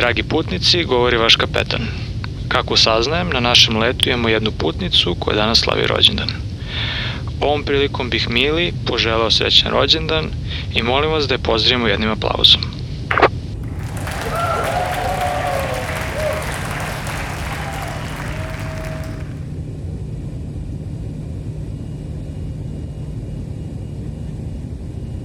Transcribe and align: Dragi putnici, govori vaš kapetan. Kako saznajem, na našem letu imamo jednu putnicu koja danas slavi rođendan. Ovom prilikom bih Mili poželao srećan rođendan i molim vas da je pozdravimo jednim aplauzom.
Dragi 0.00 0.22
putnici, 0.22 0.84
govori 0.84 1.16
vaš 1.16 1.36
kapetan. 1.36 1.80
Kako 2.48 2.76
saznajem, 2.76 3.30
na 3.30 3.40
našem 3.40 3.76
letu 3.76 4.08
imamo 4.08 4.28
jednu 4.28 4.50
putnicu 4.50 5.14
koja 5.18 5.36
danas 5.36 5.58
slavi 5.58 5.86
rođendan. 5.86 6.28
Ovom 7.40 7.62
prilikom 7.64 8.10
bih 8.10 8.30
Mili 8.30 8.72
poželao 8.86 9.30
srećan 9.30 9.70
rođendan 9.72 10.30
i 10.74 10.82
molim 10.82 11.10
vas 11.10 11.28
da 11.28 11.34
je 11.34 11.38
pozdravimo 11.38 11.88
jednim 11.88 12.10
aplauzom. 12.10 12.79